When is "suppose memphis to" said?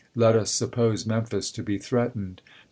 0.49-1.61